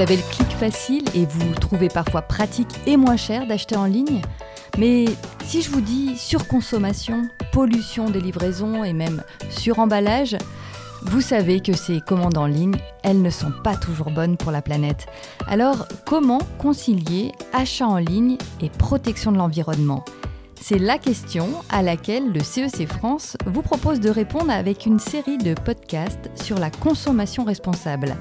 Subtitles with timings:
[0.00, 3.84] Vous avez le clic facile et vous trouvez parfois pratique et moins cher d'acheter en
[3.84, 4.22] ligne.
[4.78, 5.04] Mais
[5.44, 10.38] si je vous dis surconsommation, pollution des livraisons et même suremballage,
[11.02, 14.62] vous savez que ces commandes en ligne, elles ne sont pas toujours bonnes pour la
[14.62, 15.04] planète.
[15.46, 20.02] Alors, comment concilier achat en ligne et protection de l'environnement?
[20.58, 25.36] C'est la question à laquelle le CEC France vous propose de répondre avec une série
[25.36, 28.16] de podcasts sur la consommation responsable.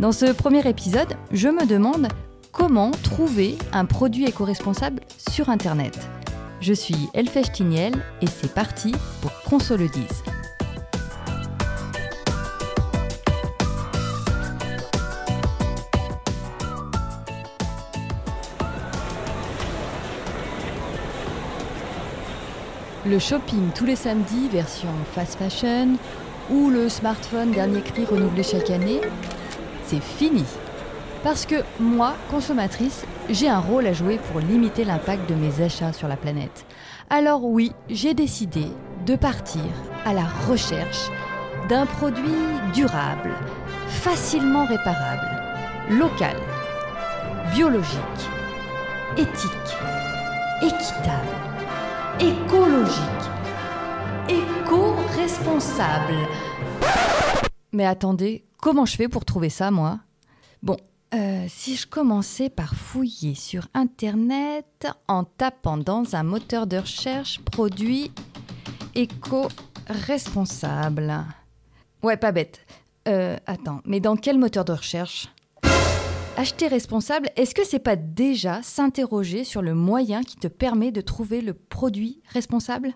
[0.00, 2.08] Dans ce premier épisode, je me demande
[2.52, 6.08] comment trouver un produit éco-responsable sur Internet.
[6.62, 10.02] Je suis Elfèche et c'est parti pour Conso le 10.
[23.04, 25.98] Le shopping tous les samedis version fast fashion
[26.50, 29.02] ou le smartphone dernier cri renouvelé chaque année,
[29.90, 30.44] c'est fini.
[31.24, 35.92] Parce que moi, consommatrice, j'ai un rôle à jouer pour limiter l'impact de mes achats
[35.92, 36.64] sur la planète.
[37.10, 38.66] Alors oui, j'ai décidé
[39.04, 39.64] de partir
[40.04, 41.10] à la recherche
[41.68, 42.22] d'un produit
[42.72, 43.32] durable,
[43.88, 45.28] facilement réparable,
[45.90, 46.36] local,
[47.52, 48.22] biologique,
[49.16, 49.76] éthique,
[50.62, 51.36] équitable,
[52.20, 53.02] écologique,
[54.28, 56.14] éco-responsable.
[57.72, 60.00] Mais attendez, comment je fais pour trouver ça, moi?
[60.62, 60.76] Bon,
[61.14, 67.40] euh, si je commençais par fouiller sur Internet en tapant dans un moteur de recherche
[67.40, 68.12] produit
[68.94, 71.24] éco-responsable.
[72.02, 72.64] Ouais, pas bête.
[73.08, 75.28] Euh, attends, mais dans quel moteur de recherche?
[76.36, 81.00] Acheter responsable, est-ce que c'est pas déjà s'interroger sur le moyen qui te permet de
[81.00, 82.94] trouver le produit responsable?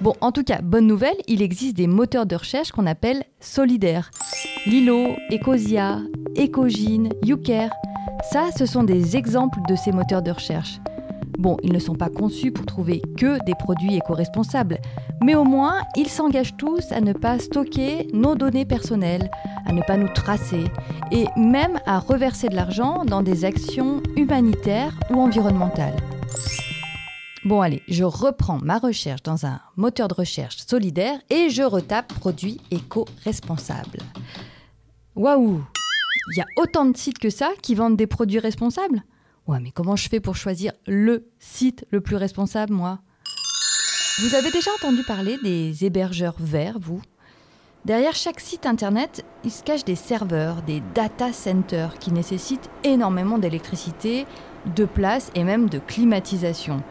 [0.00, 4.10] Bon, en tout cas, bonne nouvelle, il existe des moteurs de recherche qu'on appelle solidaires.
[4.66, 5.98] Lilo, Ecosia,
[6.38, 7.70] Ecogine, YouCare.
[8.32, 10.80] Ça, ce sont des exemples de ces moteurs de recherche.
[11.38, 14.78] Bon, ils ne sont pas conçus pour trouver que des produits éco-responsables,
[15.22, 19.30] mais au moins, ils s'engagent tous à ne pas stocker nos données personnelles,
[19.66, 20.64] à ne pas nous tracer,
[21.12, 25.96] et même à reverser de l'argent dans des actions humanitaires ou environnementales.
[27.42, 32.12] Bon allez, je reprends ma recherche dans un moteur de recherche solidaire et je retape
[32.12, 34.00] produits éco-responsables.
[35.16, 35.64] Waouh
[36.32, 39.02] Il y a autant de sites que ça qui vendent des produits responsables?
[39.46, 42.98] Ouais, mais comment je fais pour choisir le site le plus responsable, moi?
[44.20, 47.00] Vous avez déjà entendu parler des hébergeurs verts, vous?
[47.86, 53.38] Derrière chaque site internet, il se cache des serveurs, des data centers qui nécessitent énormément
[53.38, 54.26] d'électricité,
[54.76, 56.82] de place et même de climatisation.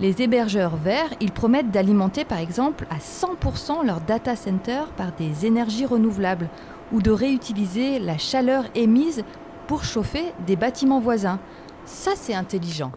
[0.00, 5.44] Les hébergeurs verts, ils promettent d'alimenter par exemple à 100% leur data center par des
[5.44, 6.48] énergies renouvelables
[6.92, 9.24] ou de réutiliser la chaleur émise
[9.66, 11.40] pour chauffer des bâtiments voisins.
[11.84, 12.92] Ça, c'est intelligent.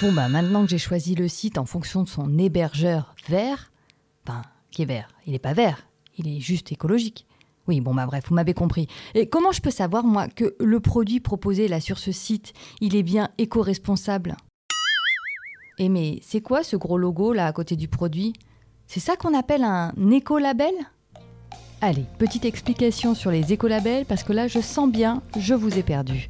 [0.00, 3.70] Bon, bah maintenant que j'ai choisi le site en fonction de son hébergeur vert,
[4.26, 4.40] enfin,
[4.70, 5.86] qui est vert, il n'est pas vert,
[6.16, 7.26] il est juste écologique.
[7.68, 8.88] Oui, bon, bah bref, vous m'avez compris.
[9.14, 12.96] Et comment je peux savoir, moi, que le produit proposé là sur ce site, il
[12.96, 14.36] est bien éco-responsable?
[15.78, 18.32] Et mais c'est quoi ce gros logo là à côté du produit?
[18.86, 20.74] C'est ça qu'on appelle un écolabel?
[21.80, 25.82] Allez, petite explication sur les écolabels parce que là, je sens bien, je vous ai
[25.82, 26.28] perdu.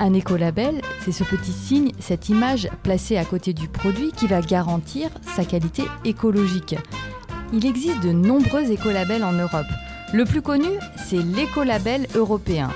[0.00, 4.40] Un écolabel, c'est ce petit signe, cette image placée à côté du produit qui va
[4.40, 6.76] garantir sa qualité écologique.
[7.52, 9.66] Il existe de nombreux écolabels en Europe.
[10.14, 12.70] Le plus connu, c'est l'écolabel européen.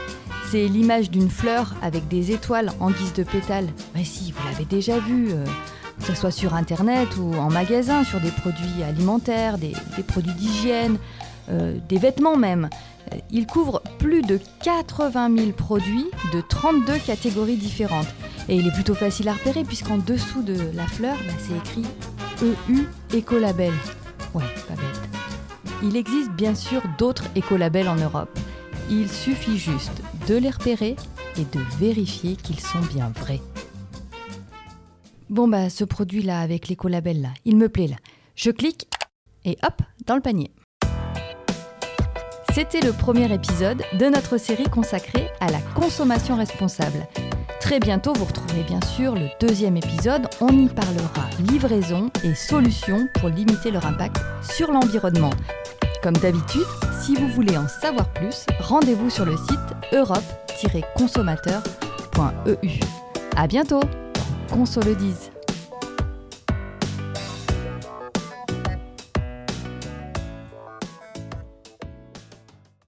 [0.52, 3.68] C'est l'image d'une fleur avec des étoiles en guise de pétales.
[3.94, 5.46] Mais si, vous l'avez déjà vu, euh,
[5.98, 9.72] que ce soit sur Internet ou en magasin, sur des produits alimentaires, des,
[10.06, 10.98] produits d'hygiène,
[11.48, 12.68] euh, des vêtements même.
[13.30, 18.14] Il couvre plus de 80 000 produits de 32 catégories différentes.
[18.50, 21.86] Et il est plutôt facile à repérer puisqu'en dessous de la fleur, bah, c'est écrit
[22.42, 23.72] EU Écolabel.
[24.34, 25.00] Ouais, pas bête.
[25.82, 28.38] Il existe bien sûr d'autres écolabels en Europe.
[28.90, 30.96] Il suffit juste de les repérer
[31.36, 33.40] et de vérifier qu'ils sont bien vrais.
[35.30, 37.96] Bon bah ce produit là avec l'écolabel là, il me plaît là.
[38.34, 38.88] Je clique
[39.44, 40.50] et hop, dans le panier.
[42.54, 47.06] C'était le premier épisode de notre série consacrée à la consommation responsable.
[47.60, 50.28] Très bientôt, vous retrouverez bien sûr le deuxième épisode.
[50.42, 55.30] On y parlera livraison et solutions pour limiter leur impact sur l'environnement.
[56.02, 56.66] Comme d'habitude,
[57.02, 59.58] si vous voulez en savoir plus, rendez-vous sur le site
[59.92, 62.80] europe-consommateur.eu.
[63.36, 63.80] À bientôt,
[64.48, 65.31] qu'on.